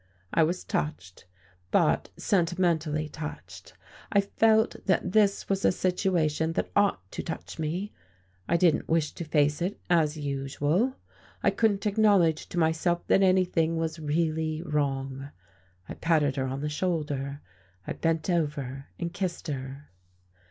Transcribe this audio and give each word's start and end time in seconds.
I 0.33 0.41
was 0.41 0.63
touched 0.63 1.25
but 1.69 2.09
sentimentally 2.17 3.07
touched: 3.07 3.75
I 4.11 4.19
felt 4.19 4.77
that 4.87 5.11
this 5.11 5.47
was 5.47 5.63
a 5.63 5.71
situation 5.71 6.53
that 6.53 6.71
ought 6.75 7.11
to 7.11 7.21
touch 7.21 7.59
me; 7.59 7.91
I 8.49 8.57
didn't 8.57 8.89
wish 8.89 9.11
to 9.11 9.23
face 9.23 9.61
it, 9.61 9.79
as 9.91 10.17
usual: 10.17 10.95
I 11.43 11.51
couldn't 11.51 11.85
acknowledge 11.85 12.49
to 12.49 12.57
myself 12.57 13.05
that 13.09 13.21
anything 13.21 13.77
was 13.77 13.99
really 13.99 14.63
wrong... 14.63 15.29
I 15.87 15.93
patted 15.93 16.35
her 16.37 16.47
on 16.47 16.61
the 16.61 16.67
shoulder, 16.69 17.39
I 17.85 17.93
bent 17.93 18.27
over 18.27 18.87
and 18.99 19.13
kissed 19.13 19.49
her. 19.49 19.89